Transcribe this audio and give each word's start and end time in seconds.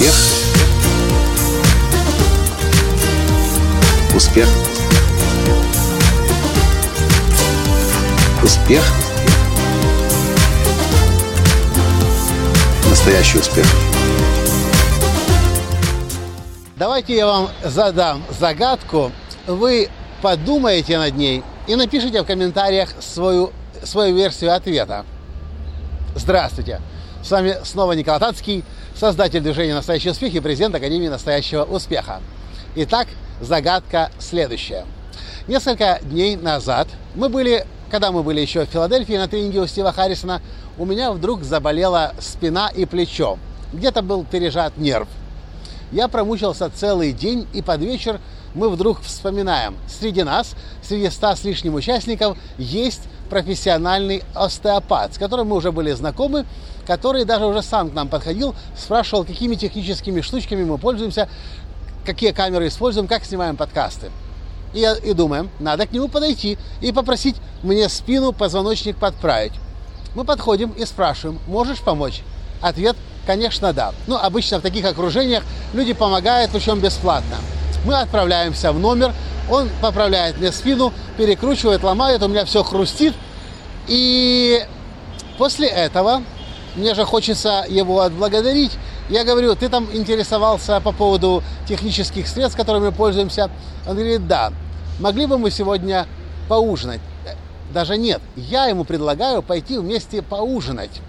Успех. 0.00 0.14
Успех. 4.16 4.48
Успех. 8.42 8.82
Настоящий 12.88 13.38
успех. 13.40 13.66
Давайте 16.76 17.16
я 17.16 17.26
вам 17.26 17.50
задам 17.62 18.22
загадку. 18.38 19.12
Вы 19.46 19.90
подумаете 20.22 20.96
над 20.96 21.14
ней 21.14 21.42
и 21.66 21.76
напишите 21.76 22.22
в 22.22 22.24
комментариях 22.24 22.88
свою, 23.00 23.52
свою 23.84 24.16
версию 24.16 24.54
ответа. 24.54 25.04
Здравствуйте! 26.14 26.80
С 27.22 27.30
вами 27.30 27.56
снова 27.64 27.92
Николай 27.92 28.18
Татский, 28.18 28.64
создатель 29.00 29.40
движения 29.40 29.74
«Настоящий 29.74 30.10
успех» 30.10 30.34
и 30.34 30.40
президент 30.40 30.74
Академии 30.74 31.08
«Настоящего 31.08 31.64
успеха». 31.64 32.20
Итак, 32.76 33.08
загадка 33.40 34.10
следующая. 34.18 34.84
Несколько 35.48 36.00
дней 36.02 36.36
назад 36.36 36.86
мы 37.14 37.30
были, 37.30 37.64
когда 37.90 38.12
мы 38.12 38.22
были 38.22 38.42
еще 38.42 38.66
в 38.66 38.68
Филадельфии 38.68 39.14
на 39.14 39.26
тренинге 39.26 39.60
у 39.60 39.66
Стива 39.66 39.90
Харрисона, 39.90 40.42
у 40.76 40.84
меня 40.84 41.12
вдруг 41.12 41.44
заболела 41.44 42.12
спина 42.20 42.68
и 42.68 42.84
плечо. 42.84 43.38
Где-то 43.72 44.02
был 44.02 44.22
пережат 44.22 44.76
нерв. 44.76 45.08
Я 45.92 46.06
промучился 46.06 46.68
целый 46.68 47.12
день, 47.12 47.48
и 47.54 47.62
под 47.62 47.80
вечер 47.80 48.20
мы 48.54 48.68
вдруг 48.68 49.00
вспоминаем, 49.00 49.78
среди 49.88 50.24
нас, 50.24 50.54
среди 50.82 51.08
ста 51.08 51.34
с 51.34 51.42
лишним 51.42 51.74
участников, 51.74 52.36
есть 52.58 53.04
профессиональный 53.30 54.22
остеопат, 54.34 55.14
с 55.14 55.18
которым 55.18 55.48
мы 55.48 55.56
уже 55.56 55.72
были 55.72 55.92
знакомы, 55.92 56.44
который 56.86 57.24
даже 57.24 57.46
уже 57.46 57.62
сам 57.62 57.90
к 57.90 57.94
нам 57.94 58.08
подходил, 58.08 58.54
спрашивал, 58.76 59.24
какими 59.24 59.54
техническими 59.54 60.20
штучками 60.20 60.64
мы 60.64 60.76
пользуемся, 60.76 61.28
какие 62.04 62.32
камеры 62.32 62.66
используем, 62.66 63.06
как 63.06 63.24
снимаем 63.24 63.56
подкасты. 63.56 64.10
И, 64.74 64.86
и 65.04 65.12
думаем, 65.14 65.50
надо 65.58 65.86
к 65.86 65.92
нему 65.92 66.08
подойти 66.08 66.58
и 66.80 66.92
попросить 66.92 67.36
мне 67.62 67.88
спину, 67.88 68.32
позвоночник 68.32 68.96
подправить. 68.96 69.52
Мы 70.14 70.24
подходим 70.24 70.70
и 70.70 70.84
спрашиваем, 70.84 71.38
можешь 71.46 71.80
помочь? 71.80 72.22
Ответ, 72.60 72.96
конечно, 73.26 73.72
да. 73.72 73.92
Ну, 74.06 74.16
обычно 74.16 74.58
в 74.58 74.62
таких 74.62 74.84
окружениях 74.84 75.44
люди 75.72 75.92
помогают, 75.92 76.50
причем 76.50 76.80
бесплатно. 76.80 77.36
Мы 77.84 77.94
отправляемся 77.94 78.72
в 78.72 78.78
номер, 78.78 79.12
он 79.50 79.68
поправляет 79.80 80.38
мне 80.38 80.52
спину, 80.52 80.92
перекручивает, 81.16 81.82
ломает, 81.82 82.22
у 82.22 82.28
меня 82.28 82.44
все 82.44 82.62
хрустит. 82.62 83.14
И 83.86 84.64
после 85.38 85.68
этого 85.68 86.22
мне 86.76 86.94
же 86.94 87.04
хочется 87.04 87.64
его 87.68 88.00
отблагодарить. 88.00 88.72
Я 89.08 89.24
говорю, 89.24 89.56
ты 89.56 89.68
там 89.68 89.88
интересовался 89.92 90.80
по 90.80 90.92
поводу 90.92 91.42
технических 91.68 92.28
средств, 92.28 92.56
которыми 92.56 92.86
мы 92.86 92.92
пользуемся. 92.92 93.50
Он 93.86 93.94
говорит, 93.94 94.26
да. 94.28 94.52
Могли 95.00 95.26
бы 95.26 95.38
мы 95.38 95.50
сегодня 95.50 96.06
поужинать? 96.48 97.00
Даже 97.72 97.96
нет. 97.96 98.20
Я 98.36 98.66
ему 98.66 98.84
предлагаю 98.84 99.42
пойти 99.42 99.78
вместе 99.78 100.22
поужинать. 100.22 101.00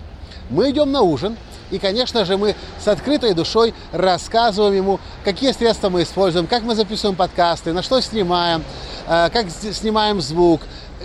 Мы 0.49 0.71
идем 0.71 0.91
на 0.91 1.01
ужин, 1.01 1.37
и, 1.71 1.79
конечно 1.79 2.25
же, 2.25 2.37
мы 2.37 2.55
с 2.83 2.87
открытой 2.87 3.33
душой 3.33 3.73
рассказываем 3.93 4.75
ему, 4.75 4.99
какие 5.23 5.53
средства 5.53 5.89
мы 5.89 6.03
используем, 6.03 6.45
как 6.45 6.63
мы 6.63 6.75
записываем 6.75 7.15
подкасты, 7.15 7.71
на 7.71 7.81
что 7.81 8.01
снимаем, 8.01 8.63
э, 9.07 9.29
как 9.31 9.47
снимаем 9.49 10.21
звук, 10.21 10.61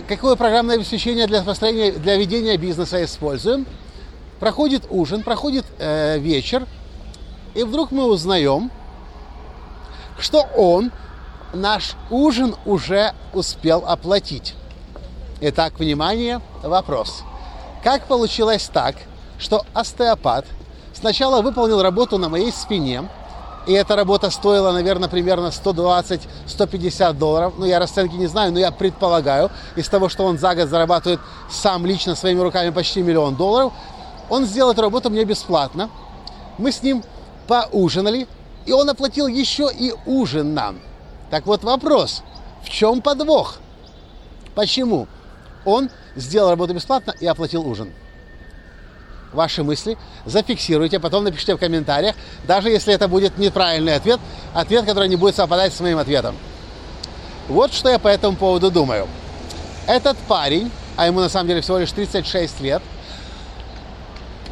какое 0.07 0.35
программное 0.35 0.75
обеспечение 0.75 1.27
для 1.27 1.41
построения, 1.41 1.91
для 1.91 2.17
ведения 2.17 2.57
бизнеса 2.57 3.03
используем. 3.03 3.65
Проходит 4.39 4.83
ужин, 4.89 5.23
проходит 5.23 5.65
э, 5.79 6.19
вечер, 6.19 6.67
и 7.55 7.63
вдруг 7.63 7.91
мы 7.91 8.05
узнаем, 8.05 8.71
что 10.19 10.41
он 10.55 10.91
наш 11.53 11.95
ужин 12.09 12.55
уже 12.65 13.13
успел 13.33 13.83
оплатить. 13.87 14.53
Итак, 15.41 15.79
внимание, 15.79 16.41
вопрос. 16.63 17.23
Как 17.83 18.05
получилось 18.07 18.69
так, 18.71 18.95
что 19.39 19.65
остеопат 19.73 20.45
сначала 20.93 21.41
выполнил 21.41 21.81
работу 21.81 22.17
на 22.17 22.29
моей 22.29 22.51
спине, 22.51 23.07
и 23.67 23.73
эта 23.73 23.97
работа 23.97 24.29
стоила, 24.29 24.71
наверное, 24.71 25.09
примерно 25.09 25.47
120-150 25.47 27.13
долларов. 27.13 27.53
Ну, 27.57 27.65
я 27.65 27.79
расценки 27.79 28.15
не 28.15 28.27
знаю, 28.27 28.53
но 28.53 28.59
я 28.59 28.71
предполагаю, 28.71 29.51
из 29.75 29.89
того, 29.89 30.07
что 30.07 30.23
он 30.23 30.37
за 30.37 30.55
год 30.55 30.69
зарабатывает 30.69 31.19
сам 31.51 31.85
лично 31.85 32.15
своими 32.15 32.39
руками 32.39 32.69
почти 32.69 33.01
миллион 33.01 33.35
долларов, 33.35 33.73
он 34.29 34.45
сделал 34.45 34.71
эту 34.71 34.81
работу 34.81 35.09
мне 35.09 35.25
бесплатно. 35.25 35.89
Мы 36.57 36.71
с 36.71 36.81
ним 36.81 37.03
поужинали, 37.47 38.27
и 38.65 38.71
он 38.71 38.89
оплатил 38.89 39.27
еще 39.27 39.69
и 39.71 39.93
ужин 40.05 40.53
нам. 40.53 40.79
Так 41.29 41.45
вот 41.45 41.63
вопрос, 41.63 42.23
в 42.63 42.69
чем 42.69 43.01
подвох? 43.01 43.57
Почему 44.55 45.07
он 45.65 45.89
сделал 46.15 46.49
работу 46.49 46.73
бесплатно 46.73 47.13
и 47.19 47.27
оплатил 47.27 47.67
ужин? 47.67 47.93
Ваши 49.33 49.63
мысли, 49.63 49.97
зафиксируйте, 50.25 50.99
потом 50.99 51.23
напишите 51.23 51.55
в 51.55 51.59
комментариях, 51.59 52.15
даже 52.45 52.69
если 52.69 52.93
это 52.93 53.07
будет 53.07 53.37
неправильный 53.37 53.95
ответ, 53.95 54.19
ответ, 54.53 54.85
который 54.85 55.09
не 55.09 55.15
будет 55.15 55.35
совпадать 55.35 55.73
с 55.73 55.79
моим 55.79 55.97
ответом. 55.97 56.35
Вот 57.47 57.73
что 57.73 57.89
я 57.89 57.99
по 57.99 58.07
этому 58.07 58.35
поводу 58.35 58.71
думаю. 58.71 59.07
Этот 59.87 60.17
парень, 60.17 60.71
а 60.97 61.05
ему 61.07 61.21
на 61.21 61.29
самом 61.29 61.47
деле 61.47 61.61
всего 61.61 61.77
лишь 61.77 61.91
36 61.91 62.59
лет, 62.61 62.81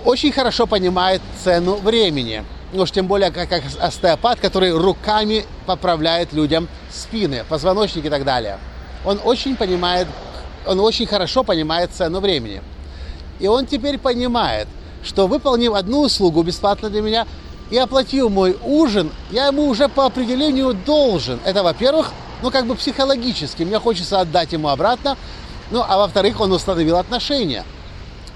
очень 0.05 0.31
хорошо 0.31 0.67
понимает 0.67 1.21
цену 1.43 1.75
времени. 1.75 2.45
Ну 2.71 2.83
уж 2.83 2.91
тем 2.91 3.07
более 3.07 3.31
как 3.31 3.49
остеопат, 3.79 4.39
который 4.39 4.71
руками 4.71 5.45
поправляет 5.65 6.31
людям 6.31 6.67
спины, 6.89 7.43
позвоночники 7.49 8.07
и 8.07 8.09
так 8.09 8.23
далее. 8.23 8.59
Он 9.03 9.19
очень 9.23 9.55
понимает, 9.55 10.07
он 10.65 10.79
очень 10.79 11.05
хорошо 11.05 11.43
понимает 11.43 11.91
цену 11.91 12.19
времени. 12.19 12.61
И 13.39 13.47
он 13.47 13.65
теперь 13.65 13.97
понимает, 13.97 14.67
что 15.03 15.27
выполнив 15.27 15.73
одну 15.73 16.01
услугу 16.01 16.43
бесплатно 16.43 16.89
для 16.89 17.01
меня 17.01 17.27
и 17.69 17.77
оплатив 17.77 18.29
мой 18.29 18.57
ужин, 18.63 19.11
я 19.31 19.47
ему 19.47 19.67
уже 19.67 19.89
по 19.89 20.05
определению 20.05 20.73
должен. 20.73 21.39
Это, 21.45 21.63
во-первых, 21.63 22.11
ну 22.41 22.51
как 22.51 22.65
бы 22.65 22.75
психологически, 22.75 23.63
мне 23.63 23.79
хочется 23.79 24.19
отдать 24.19 24.53
ему 24.53 24.69
обратно, 24.69 25.17
ну 25.71 25.83
а 25.87 25.97
во-вторых, 25.97 26.39
он 26.39 26.51
установил 26.51 26.97
отношения. 26.97 27.63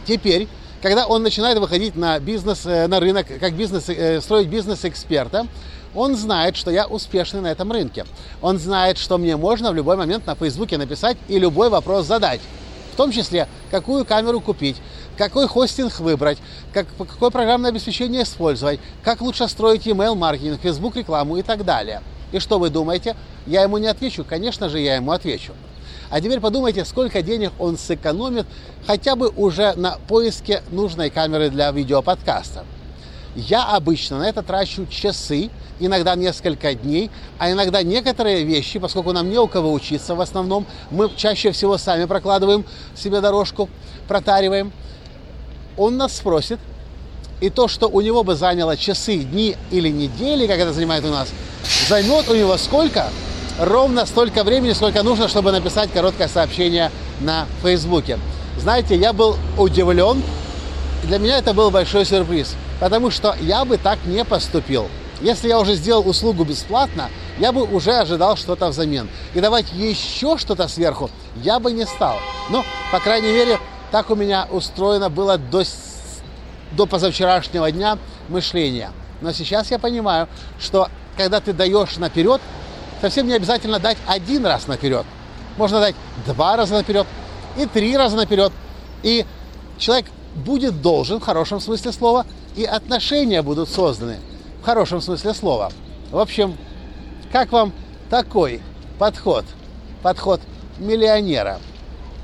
Теперь, 0.05 0.47
когда 0.81 1.05
он 1.05 1.23
начинает 1.23 1.59
выходить 1.59 1.95
на 1.95 2.19
бизнес, 2.19 2.65
э, 2.65 2.87
на 2.87 2.99
рынок, 2.99 3.27
как 3.39 3.53
бизнес, 3.53 3.89
э, 3.89 4.21
строить 4.21 4.47
бизнес 4.47 4.85
эксперта, 4.85 5.47
он 5.95 6.15
знает, 6.15 6.55
что 6.55 6.71
я 6.71 6.87
успешный 6.87 7.41
на 7.41 7.47
этом 7.47 7.71
рынке. 7.71 8.05
Он 8.41 8.59
знает, 8.59 8.97
что 8.97 9.17
мне 9.17 9.37
можно 9.37 9.71
в 9.71 9.75
любой 9.75 9.97
момент 9.97 10.25
на 10.27 10.35
Фейсбуке 10.35 10.77
написать 10.77 11.17
и 11.27 11.39
любой 11.39 11.69
вопрос 11.69 12.05
задать 12.05 12.41
том 12.99 13.13
числе, 13.13 13.47
какую 13.71 14.03
камеру 14.03 14.41
купить, 14.41 14.75
какой 15.19 15.49
хостинг 15.49 15.99
выбрать, 15.99 16.37
как, 16.73 16.87
какое 16.97 17.29
программное 17.29 17.71
обеспечение 17.71 18.23
использовать, 18.23 18.79
как 19.03 19.19
лучше 19.19 19.49
строить 19.49 19.85
email 19.85 20.15
маркетинг, 20.15 20.61
Facebook 20.63 20.95
рекламу 20.95 21.35
и 21.35 21.41
так 21.41 21.65
далее. 21.65 22.01
И 22.31 22.39
что 22.39 22.57
вы 22.57 22.69
думаете? 22.69 23.17
Я 23.45 23.63
ему 23.63 23.79
не 23.79 23.87
отвечу? 23.87 24.23
Конечно 24.23 24.69
же, 24.69 24.79
я 24.79 24.95
ему 24.95 25.11
отвечу. 25.11 25.51
А 26.09 26.21
теперь 26.21 26.39
подумайте, 26.39 26.85
сколько 26.85 27.21
денег 27.21 27.51
он 27.59 27.77
сэкономит 27.77 28.47
хотя 28.87 29.17
бы 29.17 29.27
уже 29.27 29.73
на 29.73 29.97
поиске 30.07 30.63
нужной 30.71 31.09
камеры 31.09 31.49
для 31.49 31.69
видеоподкаста. 31.71 32.63
Я 33.35 33.65
обычно 33.65 34.19
на 34.19 34.29
это 34.29 34.41
трачу 34.41 34.87
часы, 34.87 35.49
иногда 35.81 36.15
несколько 36.15 36.73
дней, 36.73 37.11
а 37.37 37.51
иногда 37.51 37.83
некоторые 37.83 38.45
вещи, 38.45 38.79
поскольку 38.79 39.11
нам 39.11 39.29
не 39.29 39.37
у 39.37 39.47
кого 39.47 39.73
учиться 39.73 40.15
в 40.15 40.21
основном, 40.21 40.65
мы 40.91 41.11
чаще 41.17 41.51
всего 41.51 41.77
сами 41.77 42.05
прокладываем 42.05 42.63
себе 42.95 43.19
дорожку, 43.19 43.69
протариваем. 44.07 44.71
Он 45.79 45.97
нас 45.97 46.15
спросит, 46.15 46.59
и 47.41 47.49
то, 47.49 47.67
что 47.67 47.87
у 47.87 48.01
него 48.01 48.23
бы 48.23 48.35
заняло 48.35 48.77
часы, 48.77 49.17
дни 49.17 49.55
или 49.71 49.89
недели, 49.89 50.45
как 50.45 50.59
это 50.59 50.73
занимает 50.73 51.03
у 51.05 51.09
нас, 51.09 51.29
займет 51.87 52.29
у 52.29 52.35
него 52.35 52.55
сколько? 52.57 53.07
Ровно 53.59 54.05
столько 54.05 54.43
времени, 54.43 54.73
сколько 54.73 55.01
нужно, 55.01 55.27
чтобы 55.27 55.51
написать 55.51 55.91
короткое 55.91 56.27
сообщение 56.27 56.91
на 57.21 57.47
Фейсбуке. 57.63 58.19
Знаете, 58.59 58.95
я 58.95 59.13
был 59.13 59.37
удивлен, 59.57 60.21
для 61.05 61.17
меня 61.17 61.39
это 61.39 61.55
был 61.55 61.71
большой 61.71 62.05
сюрприз– 62.05 62.55
Потому 62.79 63.11
что 63.11 63.35
я 63.41 63.65
бы 63.65 63.77
так 63.77 63.99
не 64.05 64.23
поступил. 64.23 64.87
Если 65.21 65.49
я 65.49 65.59
уже 65.59 65.75
сделал 65.75 66.07
услугу 66.07 66.45
бесплатно, 66.45 67.09
я 67.39 67.51
бы 67.51 67.63
уже 67.63 67.91
ожидал 67.91 68.37
что-то 68.37 68.69
взамен. 68.69 69.09
И 69.33 69.41
давать 69.41 69.71
еще 69.73 70.37
что-то 70.37 70.67
сверху 70.69 71.09
я 71.43 71.59
бы 71.59 71.71
не 71.73 71.85
стал. 71.85 72.15
Но, 72.49 72.63
по 72.91 72.99
крайней 72.99 73.31
мере, 73.31 73.59
так 73.91 74.09
у 74.09 74.15
меня 74.15 74.47
устроено 74.51 75.09
было 75.09 75.37
до, 75.37 75.63
до 76.71 76.85
позавчерашнего 76.85 77.71
дня 77.71 77.97
мышление. 78.27 78.91
Но 79.21 79.31
сейчас 79.31 79.71
я 79.71 79.79
понимаю, 79.79 80.27
что 80.59 80.89
когда 81.17 81.41
ты 81.41 81.53
даешь 81.53 81.97
наперед, 81.97 82.41
совсем 83.01 83.27
не 83.27 83.33
обязательно 83.33 83.79
дать 83.79 83.97
один 84.07 84.45
раз 84.45 84.67
наперед. 84.67 85.05
Можно 85.57 85.79
дать 85.79 85.95
два 86.25 86.55
раза 86.55 86.75
наперед 86.75 87.07
и 87.57 87.65
три 87.65 87.97
раза 87.97 88.15
наперед. 88.15 88.51
И 89.03 89.25
человек 89.77 90.05
будет 90.35 90.81
должен, 90.81 91.19
в 91.19 91.23
хорошем 91.23 91.59
смысле 91.59 91.91
слова, 91.91 92.25
и 92.55 92.63
отношения 92.63 93.41
будут 93.41 93.69
созданы. 93.69 94.17
в 94.61 94.65
хорошем 94.65 95.01
смысле 95.01 95.33
слова. 95.33 95.71
В 96.11 96.17
общем, 96.17 96.57
как 97.31 97.51
вам 97.51 97.71
такой 98.09 98.61
подход? 98.97 99.45
Подход 100.01 100.41
миллионера, 100.77 101.59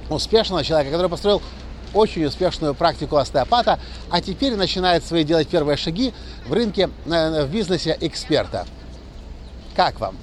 успешного 0.09 0.63
человека, 0.63 0.91
который 0.91 1.09
построил 1.09 1.41
очень 1.93 2.25
успешную 2.25 2.73
практику 2.73 3.17
остеопата, 3.17 3.79
а 4.09 4.21
теперь 4.21 4.55
начинает 4.55 5.05
свои 5.05 5.23
делать 5.23 5.47
первые 5.47 5.77
шаги 5.77 6.13
в 6.45 6.53
рынке, 6.53 6.89
в 7.05 7.47
бизнесе 7.47 7.97
эксперта. 8.01 8.65
Как 9.75 9.99
вам? 9.99 10.17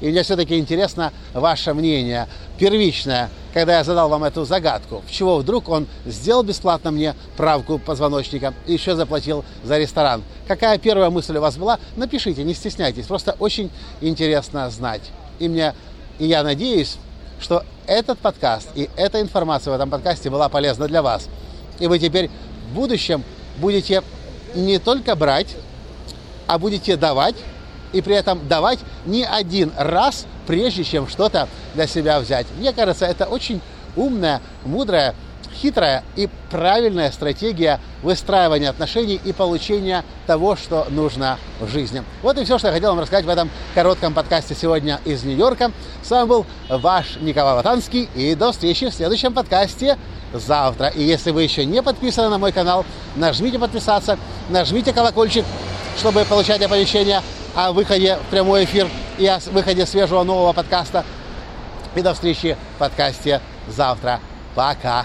И 0.00 0.10
мне 0.10 0.22
все-таки 0.24 0.58
интересно 0.58 1.12
ваше 1.32 1.72
мнение, 1.72 2.28
первичное, 2.58 3.30
когда 3.54 3.78
я 3.78 3.84
задал 3.84 4.08
вам 4.08 4.24
эту 4.24 4.44
загадку. 4.44 5.02
В 5.06 5.10
чего 5.10 5.36
вдруг 5.36 5.68
он 5.68 5.86
сделал 6.04 6.42
бесплатно 6.42 6.90
мне 6.90 7.14
правку 7.36 7.78
позвоночника 7.78 8.52
и 8.66 8.72
еще 8.72 8.96
заплатил 8.96 9.44
за 9.62 9.78
ресторан? 9.78 10.24
Какая 10.48 10.78
первая 10.78 11.10
мысль 11.10 11.36
у 11.36 11.40
вас 11.40 11.56
была? 11.56 11.78
Напишите, 11.96 12.42
не 12.42 12.52
стесняйтесь. 12.52 13.06
Просто 13.06 13.36
очень 13.38 13.70
интересно 14.00 14.68
знать. 14.70 15.02
И 15.38 15.48
мне, 15.48 15.72
и 16.18 16.26
я 16.26 16.42
надеюсь, 16.42 16.96
что 17.40 17.64
этот 17.86 18.18
подкаст 18.18 18.68
и 18.74 18.88
эта 18.96 19.20
информация 19.20 19.72
в 19.72 19.74
этом 19.74 19.90
подкасте 19.90 20.30
была 20.30 20.48
полезна 20.48 20.88
для 20.88 21.02
вас. 21.02 21.28
И 21.78 21.86
вы 21.86 21.98
теперь 21.98 22.30
в 22.70 22.74
будущем 22.74 23.22
будете 23.58 24.02
не 24.54 24.78
только 24.78 25.16
брать, 25.16 25.56
а 26.46 26.58
будете 26.58 26.96
давать, 26.96 27.36
и 27.92 28.00
при 28.00 28.16
этом 28.16 28.46
давать 28.48 28.80
не 29.06 29.24
один 29.24 29.72
раз, 29.76 30.26
прежде 30.46 30.84
чем 30.84 31.08
что-то 31.08 31.48
для 31.74 31.86
себя 31.86 32.20
взять. 32.20 32.46
Мне 32.58 32.72
кажется, 32.72 33.06
это 33.06 33.26
очень 33.26 33.60
умная, 33.96 34.40
мудрая, 34.64 35.14
хитрая 35.54 36.02
и 36.16 36.28
правильная 36.50 37.10
стратегия 37.10 37.80
выстраивания 38.02 38.70
отношений 38.70 39.20
и 39.24 39.32
получения 39.32 40.04
того, 40.26 40.56
что 40.56 40.86
нужно 40.90 41.38
в 41.60 41.68
жизни. 41.68 42.02
Вот 42.22 42.38
и 42.38 42.44
все, 42.44 42.58
что 42.58 42.68
я 42.68 42.74
хотел 42.74 42.90
вам 42.90 43.00
рассказать 43.00 43.24
в 43.24 43.28
этом 43.28 43.50
коротком 43.74 44.14
подкасте 44.14 44.54
сегодня 44.54 45.00
из 45.04 45.24
Нью-Йорка. 45.24 45.72
С 46.02 46.10
вами 46.10 46.28
был 46.28 46.46
ваш 46.68 47.16
Николай 47.20 47.54
Латанский, 47.54 48.08
и 48.14 48.34
до 48.34 48.52
встречи 48.52 48.88
в 48.88 48.94
следующем 48.94 49.32
подкасте 49.32 49.98
завтра. 50.32 50.88
И 50.88 51.02
если 51.02 51.30
вы 51.30 51.42
еще 51.42 51.64
не 51.64 51.82
подписаны 51.82 52.28
на 52.28 52.38
мой 52.38 52.52
канал, 52.52 52.84
нажмите 53.16 53.58
подписаться, 53.58 54.18
нажмите 54.48 54.92
колокольчик, 54.92 55.44
чтобы 55.98 56.24
получать 56.24 56.62
оповещения 56.62 57.22
о 57.54 57.72
выходе 57.72 58.16
в 58.16 58.30
прямой 58.30 58.64
эфир 58.64 58.88
и 59.18 59.26
о 59.26 59.38
выходе 59.52 59.86
свежего 59.86 60.24
нового 60.24 60.52
подкаста. 60.52 61.04
И 61.94 62.02
до 62.02 62.14
встречи 62.14 62.56
в 62.76 62.78
подкасте 62.80 63.40
завтра. 63.68 64.20
Пока. 64.54 65.04